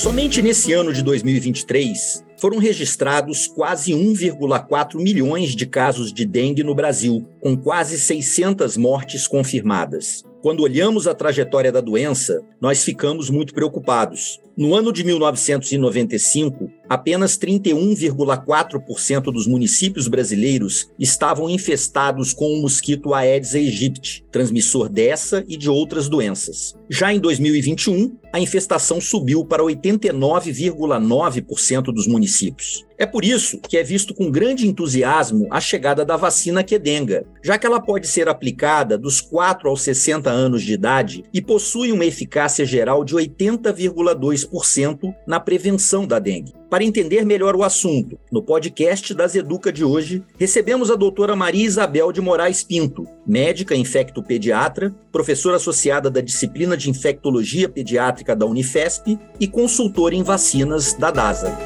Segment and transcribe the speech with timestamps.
[0.00, 6.74] Somente nesse ano de 2023, foram registrados quase 1,4 milhões de casos de dengue no
[6.74, 10.24] Brasil, com quase 600 mortes confirmadas.
[10.40, 14.40] Quando olhamos a trajetória da doença, nós ficamos muito preocupados.
[14.56, 23.54] No ano de 1995, apenas 31,4% dos municípios brasileiros estavam infestados com o mosquito Aedes
[23.54, 26.74] aegypti, transmissor dessa e de outras doenças.
[26.88, 32.86] Já em 2021, a infestação subiu para 89,9% dos municípios.
[33.00, 37.56] É por isso que é visto com grande entusiasmo a chegada da vacina Quedenga, já
[37.56, 42.04] que ela pode ser aplicada dos 4 aos 60 anos de idade e possui uma
[42.04, 46.52] eficácia geral de 80,2% na prevenção da dengue.
[46.68, 51.66] Para entender melhor o assunto, no podcast das Educa de hoje, recebemos a doutora Maria
[51.66, 59.18] Isabel de Moraes Pinto, médica infectopediatra, professora associada da disciplina de infectologia pediátrica da Unifesp
[59.38, 61.56] e consultora em vacinas da DASA.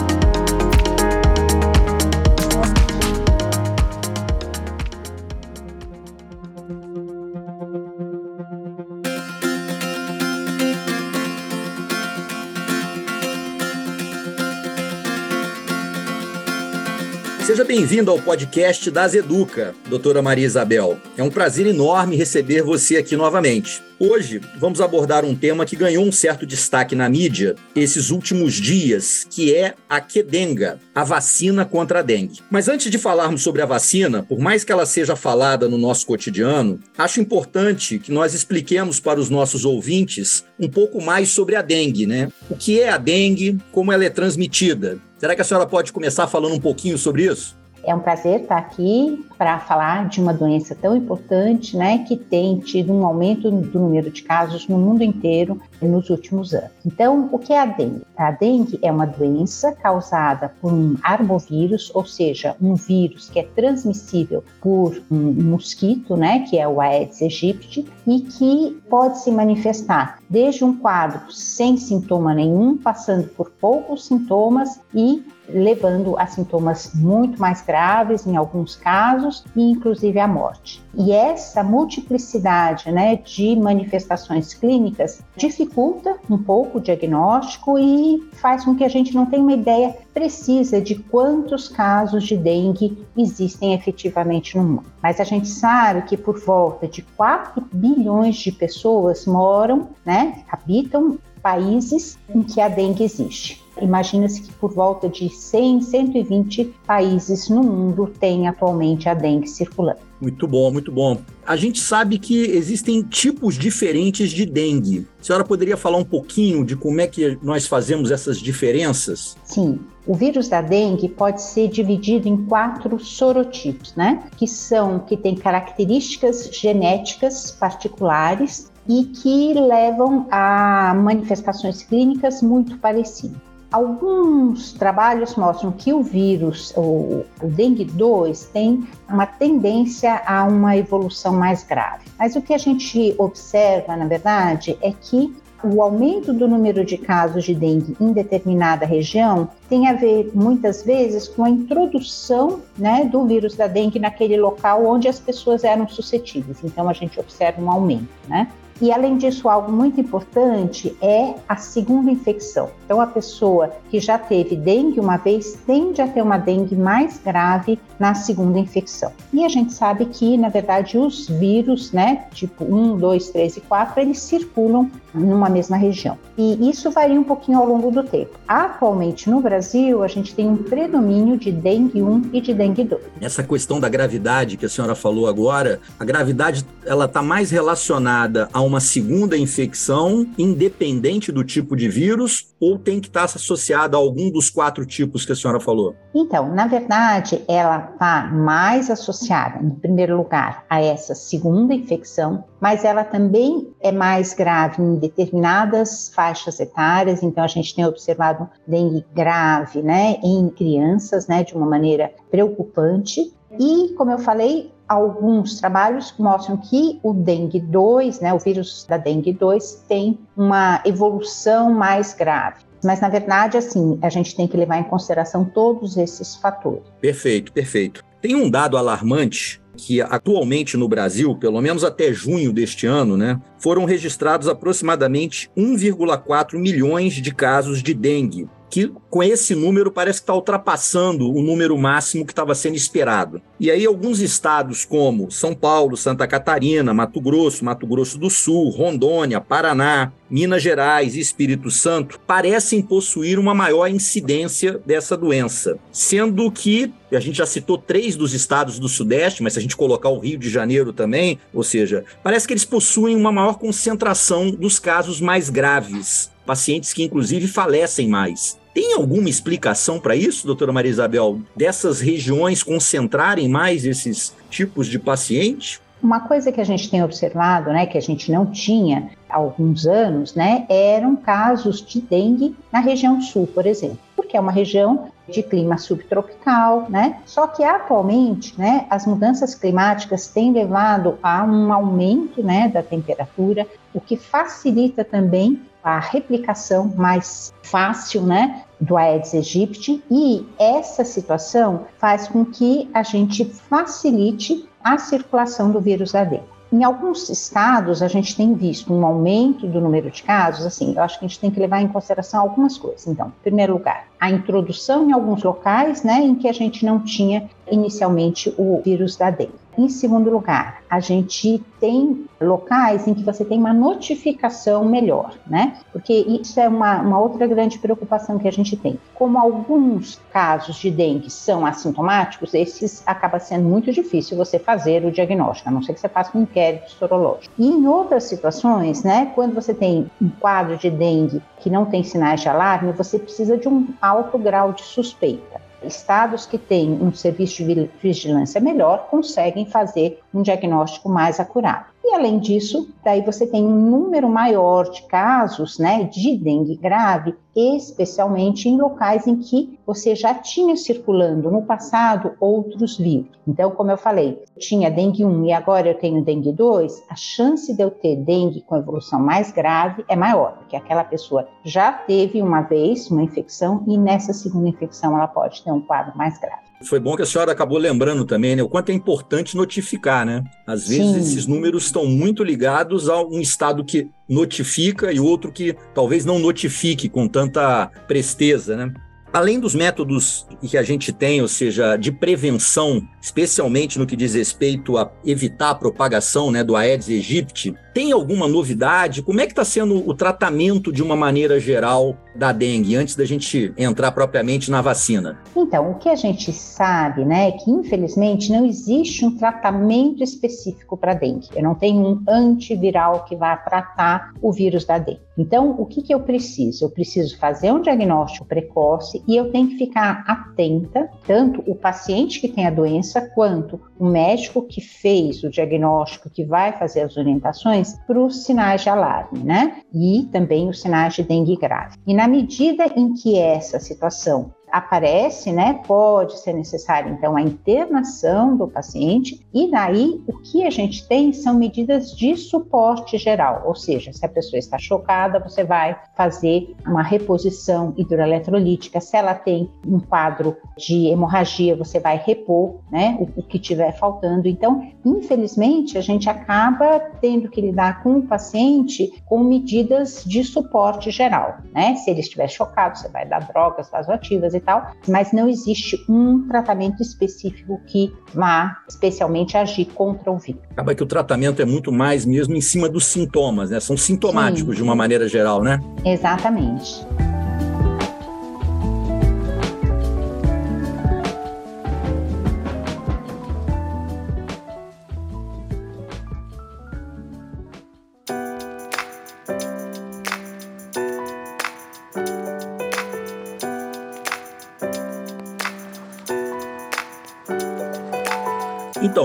[17.46, 20.98] Seja bem-vindo ao podcast das Educa, doutora Maria Isabel.
[21.18, 23.81] É um prazer enorme receber você aqui novamente.
[24.00, 29.28] Hoje vamos abordar um tema que ganhou um certo destaque na mídia esses últimos dias,
[29.30, 32.40] que é a Quedenga, a vacina contra a dengue.
[32.50, 36.06] Mas antes de falarmos sobre a vacina, por mais que ela seja falada no nosso
[36.06, 41.62] cotidiano, acho importante que nós expliquemos para os nossos ouvintes um pouco mais sobre a
[41.62, 42.31] dengue, né?
[42.50, 46.28] O que é a dengue, como ela é transmitida Será que a senhora pode começar
[46.28, 47.57] falando um pouquinho sobre isso?
[47.85, 52.59] É um prazer estar aqui para falar de uma doença tão importante, né, que tem
[52.59, 56.72] tido um aumento do número de casos no mundo inteiro nos últimos anos.
[56.85, 58.01] Então, o que é a dengue?
[58.16, 63.44] A dengue é uma doença causada por um arbovírus, ou seja, um vírus que é
[63.44, 70.19] transmissível por um mosquito, né, que é o Aedes aegypti, e que pode se manifestar
[70.29, 77.40] desde um quadro sem sintoma nenhum, passando por poucos sintomas e levando a sintomas muito
[77.40, 80.81] mais graves em alguns casos e inclusive a morte.
[80.95, 88.03] E essa multiplicidade né, de manifestações clínicas dificulta um pouco o diagnóstico e
[88.34, 92.97] faz com que a gente não tenha uma ideia precisa de quantos casos de dengue
[93.18, 94.86] existem efetivamente no mundo.
[95.02, 101.18] Mas a gente sabe que por volta de 4 bilhões de pessoas moram, né, habitam
[101.42, 103.62] países em que a dengue existe.
[103.81, 110.00] Imagina-se que por volta de 100, 120 países no mundo tem atualmente a dengue circulando.
[110.23, 111.17] Muito bom, muito bom.
[111.45, 115.06] A gente sabe que existem tipos diferentes de dengue.
[115.19, 119.35] A senhora poderia falar um pouquinho de como é que nós fazemos essas diferenças?
[119.44, 119.81] Sim.
[120.07, 124.23] O vírus da dengue pode ser dividido em quatro sorotipos, né?
[124.38, 133.52] Que são que têm características genéticas particulares e que levam a manifestações clínicas muito parecidas.
[133.74, 140.78] Alguns trabalhos mostram que o vírus, o, o dengue 2, tem uma tendência a uma
[140.78, 142.06] evolução mais grave.
[142.20, 147.00] Mas o que a gente observa, na verdade, é que o aumento do número de
[147.00, 153.06] casos de dengue em determinada região tem a ver muitas vezes com a introdução né,
[153.06, 156.60] do vírus da dengue naquele local onde as pessoas eram suscetíveis.
[156.64, 158.08] Então a gente observa um aumento.
[158.28, 158.48] Né?
[158.81, 162.70] E além disso, algo muito importante é a segunda infecção.
[162.86, 167.20] Então, a pessoa que já teve dengue uma vez tende a ter uma dengue mais
[167.24, 169.12] grave na segunda infecção.
[169.31, 173.62] E a gente sabe que, na verdade, os vírus, né, tipo 1, 2, 3 e
[173.62, 176.18] 4, eles circulam numa mesma região.
[176.38, 178.38] E isso varia um pouquinho ao longo do tempo.
[178.48, 183.02] Atualmente, no Brasil, a gente tem um predomínio de dengue 1 e de dengue 2.
[183.22, 188.50] Essa questão da gravidade que a senhora falou agora, a gravidade ela está mais relacionada
[188.52, 194.00] a uma segunda infecção, independente do tipo de vírus, ou tem que estar associada a
[194.00, 195.96] algum dos quatro tipos que a senhora falou?
[196.16, 202.84] Então, na verdade, ela está mais associada, em primeiro lugar, a essa segunda infecção, mas
[202.86, 207.22] ela também é mais grave em determinadas faixas etárias.
[207.22, 213.34] Então, a gente tem observado dengue grave, né, em crianças, né, de uma maneira preocupante.
[213.60, 218.97] E, como eu falei, alguns trabalhos mostram que o dengue 2, né, o vírus da
[218.97, 222.63] dengue 2, tem uma evolução mais grave.
[222.83, 226.83] Mas, na verdade, assim, a gente tem que levar em consideração todos esses fatores.
[227.00, 228.03] Perfeito, perfeito.
[228.21, 233.41] Tem um dado alarmante que atualmente no Brasil, pelo menos até junho deste ano, né,
[233.57, 240.24] foram registrados aproximadamente 1,4 milhões de casos de dengue que com esse número parece que
[240.24, 243.40] está ultrapassando o número máximo que estava sendo esperado.
[243.60, 248.72] E aí alguns estados como São Paulo, Santa Catarina, Mato Grosso, Mato Grosso do Sul,
[248.72, 256.52] Rondônia, Paraná, Minas Gerais e Espírito Santo parecem possuir uma maior incidência dessa doença, sendo
[256.52, 260.10] que a gente já citou três dos estados do Sudeste, mas se a gente colocar
[260.10, 264.80] o Rio de Janeiro também, ou seja, parece que eles possuem uma maior concentração dos
[264.80, 268.62] casos mais graves, pacientes que inclusive falecem mais.
[268.74, 274.98] Tem alguma explicação para isso, doutora Maria Isabel, dessas regiões concentrarem mais esses tipos de
[274.98, 275.80] paciente?
[276.02, 279.86] Uma coisa que a gente tem observado, né, que a gente não tinha há alguns
[279.86, 285.08] anos, né, eram casos de dengue na região sul, por exemplo, porque é uma região
[285.30, 287.20] de clima subtropical, né?
[287.25, 293.66] Só que atualmente, né, as mudanças climáticas têm levado a um aumento, né, da temperatura,
[293.94, 301.85] o que facilita também a replicação mais fácil, né, do Aedes aegypti, e essa situação
[301.97, 306.53] faz com que a gente facilite a circulação do vírus da dengue.
[306.74, 310.65] Em alguns estados, a gente tem visto um aumento do número de casos.
[310.65, 313.06] Assim, eu acho que a gente tem que levar em consideração algumas coisas.
[313.06, 317.00] Então, em primeiro lugar, a introdução em alguns locais, né, em que a gente não
[317.00, 319.62] tinha inicialmente o vírus da dengue.
[319.78, 325.78] Em segundo lugar, a gente tem locais em que você tem uma notificação melhor, né?
[325.92, 329.00] Porque isso é uma, uma, outra grande preocupação que a gente tem.
[329.16, 335.12] Como alguns casos de dengue são assintomáticos, esses acaba sendo muito difícil você fazer o
[335.12, 337.54] diagnóstico, a não ser que você faça um inquérito sorológico.
[337.58, 342.04] E em outras situações, né, quando você tem um quadro de dengue que não tem
[342.04, 345.52] sinais de alarme, você precisa de um alto grau de suspeita.
[345.85, 351.93] Estados que têm um serviço de vigilância melhor conseguem fazer um diagnóstico mais acurado.
[352.13, 357.33] E além disso, daí você tem um número maior de casos, né, de dengue grave,
[357.56, 363.31] especialmente em locais em que você já tinha circulando no passado outros vírus.
[363.48, 367.75] Então, como eu falei, tinha dengue 1 e agora eu tenho dengue 2, a chance
[367.75, 372.44] de eu ter dengue com evolução mais grave é maior, porque aquela pessoa já teve
[372.44, 376.73] uma vez uma infecção e nessa segunda infecção ela pode ter um quadro mais grave.
[376.85, 378.63] Foi bom que a senhora acabou lembrando também, né?
[378.63, 380.44] O quanto é importante notificar, né?
[380.68, 381.19] Às vezes Sim.
[381.19, 386.39] esses números estão muito ligados a um estado que notifica e outro que talvez não
[386.39, 388.93] notifique com tanta presteza, né?
[389.34, 394.36] Além dos métodos que a gente tem, ou seja, de prevenção, especialmente no que diz
[394.36, 399.24] respeito a evitar a propagação né, do Aedes aegypti, tem alguma novidade?
[399.24, 403.25] Como é que está sendo o tratamento de uma maneira geral da dengue, antes da
[403.25, 405.40] gente entrar propriamente na vacina?
[405.56, 410.96] Então, o que a gente sabe, né, é que infelizmente não existe um tratamento específico
[410.96, 411.50] para dengue.
[411.56, 415.22] Eu não tenho um antiviral que vá tratar o vírus da dengue.
[415.38, 416.86] Então, o que, que eu preciso?
[416.86, 422.40] Eu preciso fazer um diagnóstico precoce e eu tenho que ficar atenta, tanto o paciente
[422.40, 427.18] que tem a doença, quanto o médico que fez o diagnóstico, que vai fazer as
[427.18, 429.82] orientações para os sinais de alarme, né?
[429.94, 431.98] E também os sinais de dengue grave.
[432.06, 438.58] E na medida em que essa situação aparece, né, pode ser necessário então a internação
[438.58, 443.75] do paciente e daí o que a gente tem são medidas de suporte geral, ou
[443.75, 449.70] seja, se a pessoa está chocada, você vai fazer uma reposição hidroeletrolítica, se ela tem
[449.88, 454.48] um quadro de hemorragia, você vai repor, né, o, o que tiver faltando.
[454.48, 461.12] Então, infelizmente, a gente acaba tendo que lidar com o paciente com medidas de suporte
[461.12, 461.96] geral, né?
[461.96, 466.48] Se ele estiver chocado, você vai dar drogas vasoativas e tal, mas não existe um
[466.48, 470.62] tratamento específico que vá especialmente agir contra o vírus.
[470.72, 473.79] Acaba que o tratamento é muito mais mesmo em cima dos sintomas, né?
[473.79, 474.77] São sintomáticos Sim.
[474.77, 475.79] de uma maneira geral, né?
[476.05, 477.05] Exatamente.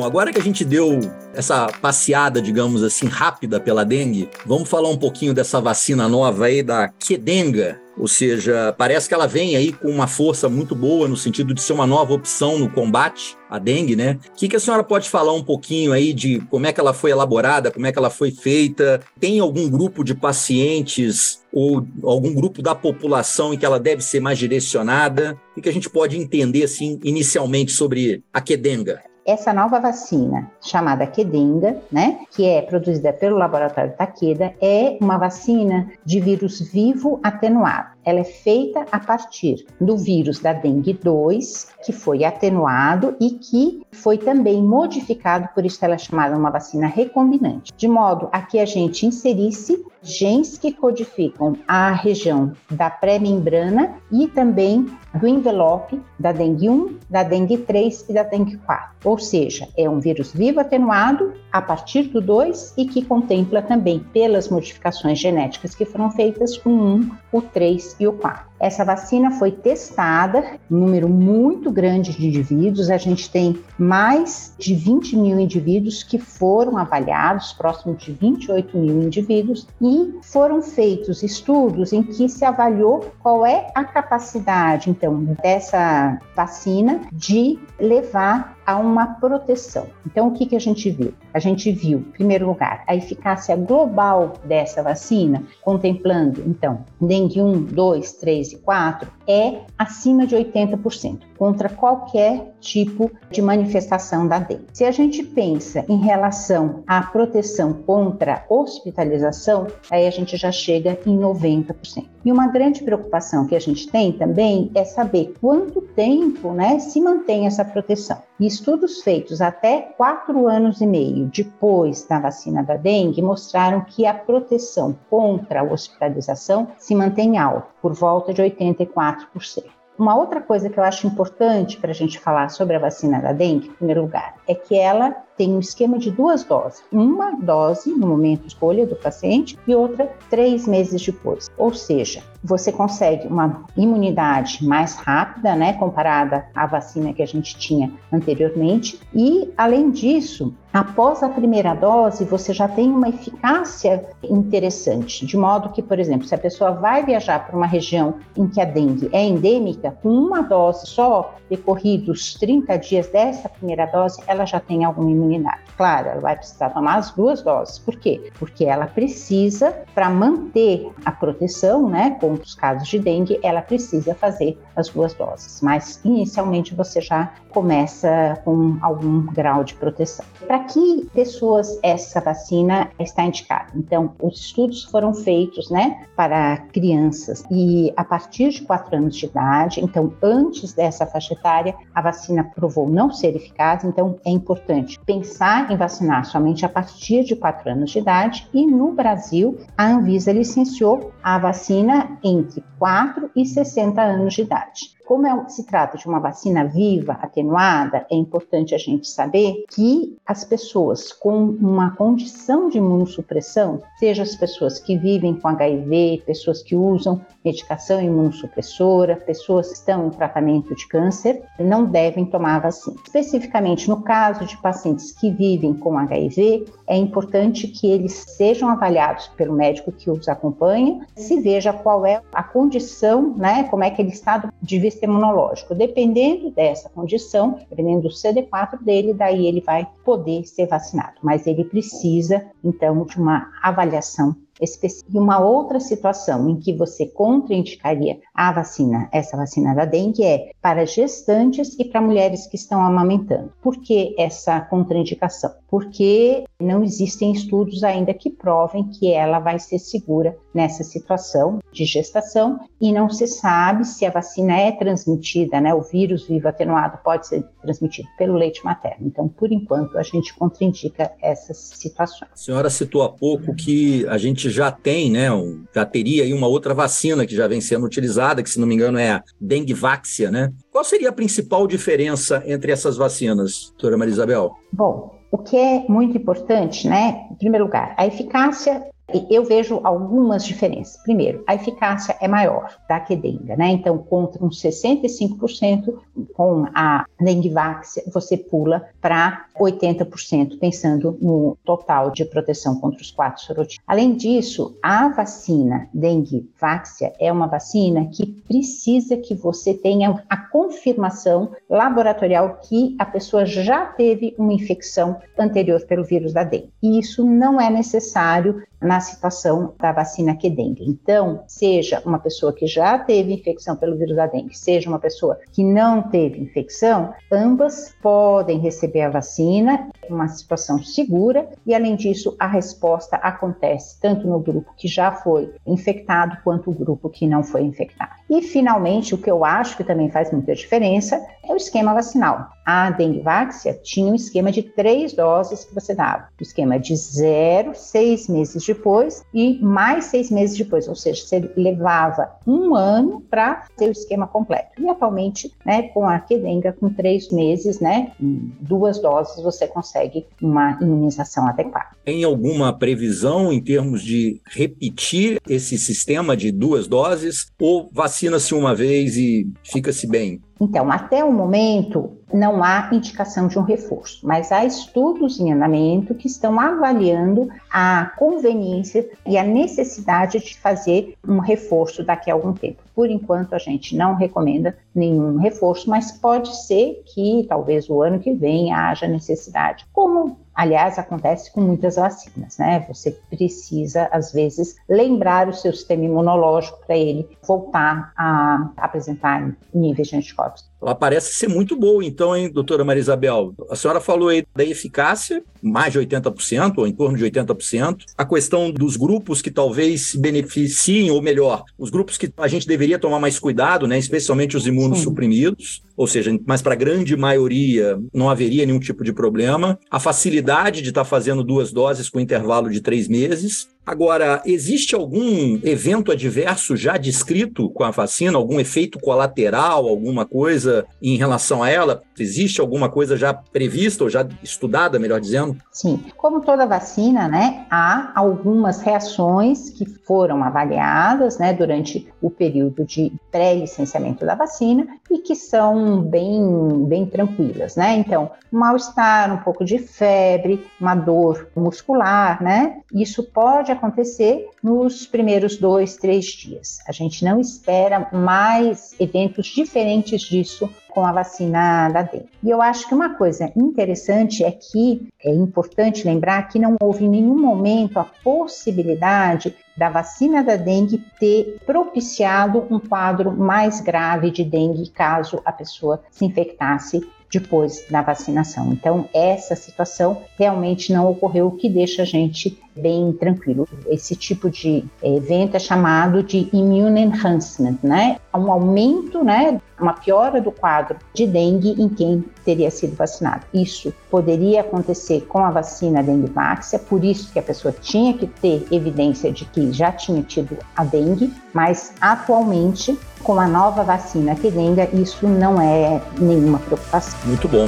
[0.08, 0.98] Agora que a gente deu
[1.34, 6.62] essa passeada, digamos assim, rápida pela dengue, vamos falar um pouquinho dessa vacina nova aí
[6.62, 7.78] da Quedenga.
[7.98, 11.60] Ou seja, parece que ela vem aí com uma força muito boa no sentido de
[11.60, 14.18] ser uma nova opção no combate à dengue, né?
[14.28, 16.94] O que, que a senhora pode falar um pouquinho aí de como é que ela
[16.94, 19.00] foi elaborada, como é que ela foi feita?
[19.18, 24.20] Tem algum grupo de pacientes ou algum grupo da população em que ela deve ser
[24.20, 25.36] mais direcionada?
[25.56, 29.07] O que a gente pode entender, assim, inicialmente sobre a Quedenga?
[29.28, 35.92] Essa nova vacina, chamada Kedenga, né, que é produzida pelo laboratório Takeda, é uma vacina
[36.02, 37.97] de vírus vivo atenuado.
[38.04, 43.82] Ela é feita a partir do vírus da dengue 2, que foi atenuado e que
[43.92, 48.58] foi também modificado, por isso ela é chamada uma vacina recombinante, de modo a que
[48.58, 56.32] a gente inserisse genes que codificam a região da pré-membrana e também do envelope da
[56.32, 58.88] dengue 1, da dengue 3 e da dengue 4.
[59.04, 64.00] Ou seja, é um vírus vivo atenuado a partir do 2 e que contempla também,
[64.12, 67.42] pelas modificações genéticas que foram feitas, o 1, o
[67.88, 68.47] 3 e o 4.
[68.60, 72.90] Essa vacina foi testada em um número muito grande de indivíduos.
[72.90, 79.02] A gente tem mais de 20 mil indivíduos que foram avaliados, próximo de 28 mil
[79.02, 86.18] indivíduos, e foram feitos estudos em que se avaliou qual é a capacidade, então, dessa
[86.34, 89.86] vacina de levar a uma proteção.
[90.04, 91.14] Então, o que, que a gente viu?
[91.32, 97.62] A gente viu, em primeiro lugar, a eficácia global dessa vacina, contemplando, então, dengue 1,
[97.62, 104.66] 2, 3 e 4, é acima de 80% contra qualquer tipo de manifestação da dengue.
[104.72, 110.98] Se a gente pensa em relação à proteção contra hospitalização, aí a gente já chega
[111.06, 112.06] em 90%.
[112.24, 117.00] E uma grande preocupação que a gente tem também é saber quanto tempo né, se
[117.00, 118.20] mantém essa proteção.
[118.40, 124.06] E estudos feitos até quatro anos e meio depois da vacina da dengue mostraram que
[124.06, 129.77] a proteção contra a hospitalização se mantém alta, por volta de 84%.
[129.98, 133.32] Uma outra coisa que eu acho importante para a gente falar sobre a vacina da
[133.32, 136.82] dengue, em primeiro lugar, é que ela tem um esquema de duas doses.
[136.90, 141.48] Uma dose no momento de escolha do paciente e outra três meses depois.
[141.56, 147.56] Ou seja, você consegue uma imunidade mais rápida, né, comparada à vacina que a gente
[147.56, 149.00] tinha anteriormente.
[149.14, 155.70] E, além disso, após a primeira dose, você já tem uma eficácia interessante, de modo
[155.70, 159.08] que, por exemplo, se a pessoa vai viajar para uma região em que a dengue
[159.12, 164.84] é endêmica, com uma dose só, decorridos 30 dias dessa primeira dose, ela já tem
[164.84, 165.60] alguma imunidade.
[165.76, 167.78] Claro, ela vai precisar tomar as duas doses.
[167.78, 168.30] Por quê?
[168.38, 174.14] Porque ela precisa, para manter a proteção, né, contra os casos de dengue, ela precisa
[174.14, 175.60] fazer as duas doses.
[175.62, 180.24] Mas inicialmente você já começa com algum grau de proteção.
[180.46, 183.70] Para que pessoas essa vacina está indicada?
[183.74, 189.26] Então, os estudos foram feitos, né, para crianças e a partir de 4 anos de
[189.26, 195.00] idade, então antes dessa faixa etária, a vacina provou não ser eficaz, então é importante
[195.06, 199.86] pensar em vacinar somente a partir de 4 anos de idade e no Brasil a
[199.86, 204.97] Anvisa licenciou a vacina entre 4 e 60 anos de idade.
[205.08, 210.18] Como é, se trata de uma vacina viva, atenuada, é importante a gente saber que
[210.26, 216.62] as pessoas com uma condição de imunossupressão, seja as pessoas que vivem com HIV, pessoas
[216.62, 222.58] que usam medicação imunossupressora, pessoas que estão em tratamento de câncer, não devem tomar a
[222.58, 222.98] vacina.
[223.02, 229.28] Especificamente no caso de pacientes que vivem com HIV, é importante que eles sejam avaliados
[229.28, 234.02] pelo médico que os acompanha, se veja qual é a condição, né, como é que
[234.02, 235.74] ele está de sistema imunológico.
[235.74, 241.14] Dependendo dessa condição, dependendo do CD4 dele, daí ele vai poder ser vacinado.
[241.22, 244.34] Mas ele precisa, então, de uma avaliação.
[244.60, 250.50] E uma outra situação em que você contraindicaria a vacina, essa vacina da dengue, é
[250.60, 253.52] para gestantes e para mulheres que estão amamentando.
[253.62, 255.52] Por que essa contraindicação?
[255.70, 261.84] Porque não existem estudos ainda que provem que ela vai ser segura nessa situação de
[261.84, 265.74] gestação e não se sabe se a vacina é transmitida, né?
[265.74, 269.06] O vírus vivo atenuado pode ser transmitido pelo leite materno.
[269.06, 272.30] Então, por enquanto, a gente contraindica essas situações.
[272.32, 275.28] A senhora citou há pouco que a gente já tem, né?
[275.74, 278.74] Já teria aí uma outra vacina que já vem sendo utilizada, que se não me
[278.74, 280.52] engano é a Dengvaxia, né?
[280.70, 284.52] Qual seria a principal diferença entre essas vacinas, doutora Maria Isabel?
[284.72, 287.26] Bom, o que é muito importante, né?
[287.30, 288.82] Em primeiro lugar, a eficácia
[289.30, 291.02] eu vejo algumas diferenças.
[291.02, 293.70] Primeiro, a eficácia é maior da Quedenga, né?
[293.70, 295.94] Então, contra uns 65%,
[296.34, 303.42] com a Dengvax, você pula para 80%, pensando no total de proteção contra os quatro
[303.42, 303.82] sorotipos.
[303.86, 311.52] Além disso, a vacina Dengvaxia é uma vacina que precisa que você tenha a confirmação
[311.68, 316.70] laboratorial que a pessoa já teve uma infecção anterior pelo vírus da dengue.
[316.82, 320.84] E isso não é necessário na situação da vacina Quedengue.
[320.86, 325.38] Então, seja uma pessoa que já teve infecção pelo vírus da dengue, seja uma pessoa
[325.52, 332.36] que não teve infecção, ambas podem receber a vacina, uma situação segura, e além disso,
[332.38, 337.42] a resposta acontece tanto no grupo que já foi infectado quanto o grupo que não
[337.42, 338.12] foi infectado.
[338.30, 342.50] E finalmente, o que eu acho que também faz muita diferença é o esquema vacinal.
[342.64, 346.28] A Dengvaxia tinha um esquema de três doses que você dava.
[346.38, 351.50] O esquema de zero, seis meses depois e mais seis meses depois, ou seja, você
[351.56, 354.80] levava um ano para ter o esquema completo.
[354.80, 360.78] E atualmente, né, com a Kedenga, com três meses, né, duas doses, você consegue uma
[360.80, 361.88] imunização adequada.
[362.04, 368.74] Tem alguma previsão em termos de repetir esse sistema de duas doses ou vacina-se uma
[368.74, 370.40] vez e fica-se bem?
[370.60, 376.14] Então, até o momento, não há indicação de um reforço, mas há estudos em andamento
[376.14, 382.52] que estão avaliando a conveniência e a necessidade de fazer um reforço daqui a algum
[382.52, 382.82] tempo.
[382.94, 388.18] Por enquanto, a gente não recomenda nenhum reforço, mas pode ser que talvez o ano
[388.18, 392.84] que vem haja necessidade, como Aliás, acontece com muitas vacinas, né?
[392.88, 400.08] Você precisa, às vezes, lembrar o seu sistema imunológico para ele voltar a apresentar níveis
[400.08, 400.68] de anticorpos.
[400.80, 403.54] Ela parece ser muito boa, então, hein, doutora Maria Isabel?
[403.68, 408.04] A senhora falou aí da eficácia, mais de 80%, ou em torno de 80%.
[408.16, 412.66] A questão dos grupos que talvez se beneficiem, ou melhor, os grupos que a gente
[412.66, 417.98] deveria tomar mais cuidado, né, especialmente os imunossuprimidos, ou seja, mas para a grande maioria
[418.14, 419.78] não haveria nenhum tipo de problema.
[419.90, 423.68] A facilidade de estar tá fazendo duas doses com intervalo de três meses.
[423.88, 428.36] Agora, existe algum evento adverso já descrito com a vacina?
[428.36, 432.02] Algum efeito colateral, alguma coisa em relação a ela?
[432.18, 435.56] Existe alguma coisa já prevista ou já estudada, melhor dizendo?
[435.72, 436.04] Sim.
[436.18, 443.10] Como toda vacina, né, há algumas reações que foram avaliadas, né, durante o período de
[443.32, 447.96] pré-licenciamento da vacina e que são bem, bem tranquilas, né?
[447.96, 452.80] Então, mal-estar, um pouco de febre, uma dor muscular, né?
[452.92, 456.78] Isso pode acontecer nos primeiros dois, três dias.
[456.86, 462.28] A gente não espera mais eventos diferentes disso com a vacina da dengue.
[462.42, 467.04] E eu acho que uma coisa interessante é que é importante lembrar que não houve
[467.04, 474.30] em nenhum momento a possibilidade da vacina da dengue ter propiciado um quadro mais grave
[474.30, 478.72] de dengue caso a pessoa se infectasse depois da vacinação.
[478.72, 483.68] Então, essa situação realmente não ocorreu, o que deixa a gente bem tranquilo.
[483.86, 488.16] Esse tipo de evento é chamado de immune enhancement, né?
[488.34, 489.60] Um aumento, né?
[489.80, 493.44] Uma piora do quadro de dengue em quem teria sido vacinado.
[493.52, 498.26] Isso poderia acontecer com a vacina Dengvax, é por isso que a pessoa tinha que
[498.26, 504.34] ter evidência de que já tinha tido a dengue, mas atualmente com a nova vacina
[504.34, 507.18] que dengue, isso não é nenhuma preocupação.
[507.26, 507.66] Muito bom.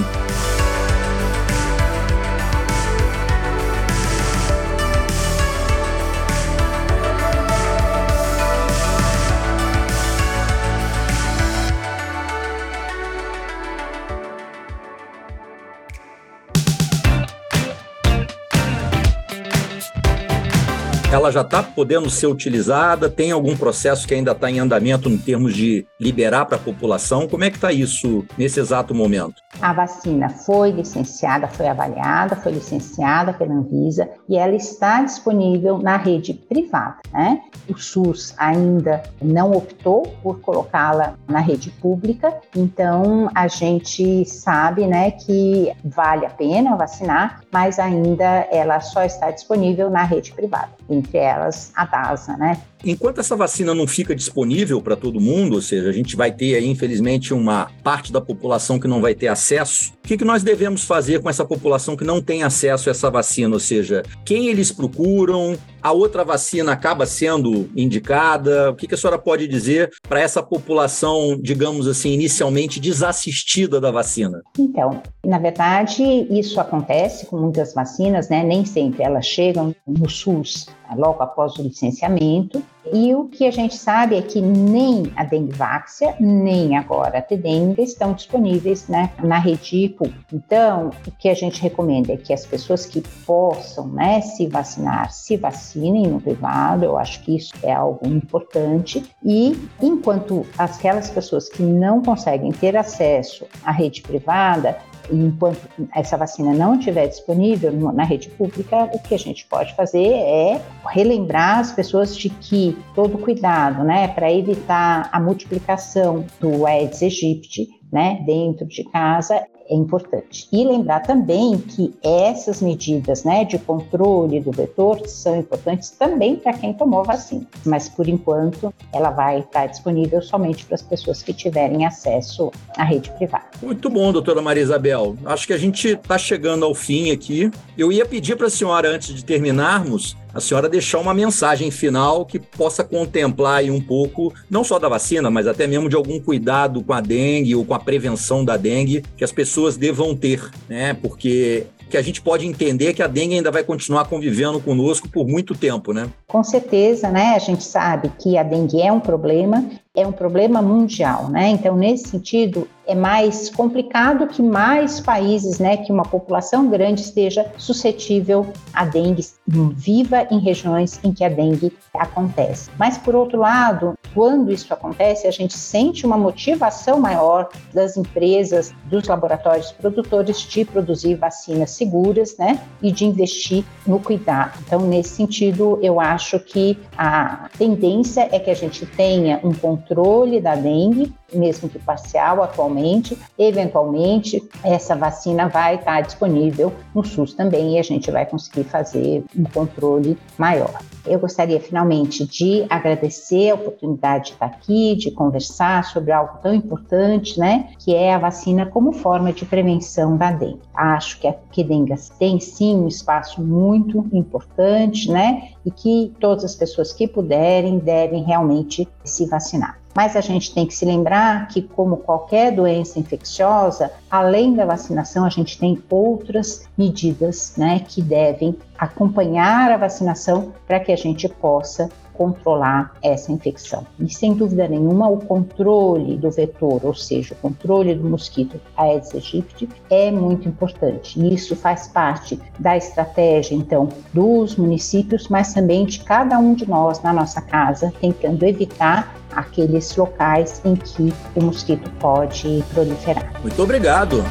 [21.13, 23.11] Ela já está podendo ser utilizada?
[23.11, 27.27] Tem algum processo que ainda está em andamento em termos de liberar para a população?
[27.27, 29.35] Como é que está isso nesse exato momento?
[29.61, 35.97] A vacina foi licenciada, foi avaliada, foi licenciada pela Anvisa e ela está disponível na
[35.97, 36.99] rede privada.
[37.13, 37.41] Né?
[37.69, 45.11] O SUS ainda não optou por colocá-la na rede pública, então a gente sabe né,
[45.11, 51.19] que vale a pena vacinar, mas ainda ela só está disponível na rede privada entre
[51.19, 52.61] elas a DASA, né?
[52.85, 56.55] Enquanto essa vacina não fica disponível para todo mundo, ou seja, a gente vai ter
[56.55, 60.43] aí, infelizmente, uma parte da população que não vai ter acesso, o que, que nós
[60.43, 63.55] devemos fazer com essa população que não tem acesso a essa vacina?
[63.55, 65.57] Ou seja, quem eles procuram?
[65.83, 68.71] A outra vacina acaba sendo indicada?
[68.71, 73.91] O que, que a senhora pode dizer para essa população, digamos assim, inicialmente desassistida da
[73.91, 74.43] vacina?
[74.59, 78.43] Então, na verdade, isso acontece com muitas vacinas, né?
[78.43, 82.63] Nem sempre elas chegam no SUS logo após o licenciamento.
[82.93, 87.83] E o que a gente sabe é que nem a Dengvaxia, nem agora a Tedenga
[87.83, 90.25] estão disponíveis né, na rede pública.
[90.33, 95.13] Então, o que a gente recomenda é que as pessoas que possam né, se vacinar,
[95.13, 99.05] se vacinem no privado, eu acho que isso é algo importante.
[99.23, 104.79] E enquanto aquelas pessoas que não conseguem ter acesso à rede privada,
[105.13, 105.61] enquanto
[105.95, 110.61] essa vacina não estiver disponível na rede pública, o que a gente pode fazer é
[110.89, 117.69] relembrar as pessoas de que todo cuidado, né, para evitar a multiplicação do Aedes aegypti,
[117.93, 120.49] né, dentro de casa é importante.
[120.53, 126.53] E lembrar também que essas medidas né, de controle do vetor são importantes também para
[126.53, 131.33] quem tomou vacina, mas por enquanto ela vai estar disponível somente para as pessoas que
[131.33, 133.45] tiverem acesso à rede privada.
[133.63, 135.17] Muito bom, doutora Maria Isabel.
[135.25, 137.51] Acho que a gente está chegando ao fim aqui.
[137.79, 142.25] Eu ia pedir para a senhora, antes de terminarmos, a senhora deixar uma mensagem final
[142.25, 146.83] que possa contemplar um pouco, não só da vacina, mas até mesmo de algum cuidado
[146.83, 150.95] com a dengue ou com a prevenção da dengue que as pessoas devam ter, né?
[150.95, 155.27] Porque que a gente pode entender que a dengue ainda vai continuar convivendo conosco por
[155.27, 156.09] muito tempo, né?
[156.29, 157.35] Com certeza, né?
[157.35, 161.49] A gente sabe que a dengue é um problema, é um problema mundial, né?
[161.49, 167.47] Então, nesse sentido, é mais complicado que mais países, né, que uma população grande esteja
[167.59, 172.71] suscetível à dengue, viva em regiões em que a dengue acontece.
[172.79, 178.73] Mas, por outro lado, quando isso acontece, a gente sente uma motivação maior das empresas,
[178.85, 184.59] dos laboratórios produtores de produzir vacinas seguras, né, e de investir no cuidado.
[184.67, 190.41] Então, nesse sentido, eu acho que a tendência é que a gente tenha um controle
[190.41, 193.17] da dengue, mesmo que parcial atualmente.
[193.39, 199.25] Eventualmente, essa vacina vai estar disponível no SUS também e a gente vai conseguir fazer
[199.37, 200.81] um controle maior.
[201.07, 206.55] Eu gostaria finalmente de agradecer a oportunidade de estar aqui, de conversar sobre algo tão
[206.55, 210.61] importante, né, que é a vacina como forma de prevenção da dengue.
[210.75, 216.55] Acho que a Quedengas tem sim um espaço muito importante, né, e que todas as
[216.55, 219.80] pessoas que puderem devem realmente se vacinar.
[219.95, 225.25] Mas a gente tem que se lembrar que, como qualquer doença infecciosa, além da vacinação,
[225.25, 231.29] a gente tem outras medidas né, que devem acompanhar a vacinação para que a gente
[231.29, 231.89] possa
[232.21, 233.87] controlar essa infecção.
[233.99, 239.15] E sem dúvida nenhuma, o controle do vetor, ou seja, o controle do mosquito Aedes
[239.15, 241.19] aegypti, é muito importante.
[241.19, 246.69] E isso faz parte da estratégia, então, dos municípios, mas também de cada um de
[246.69, 253.41] nós na nossa casa, tentando evitar aqueles locais em que o mosquito pode proliferar.
[253.43, 254.25] Muito obrigado.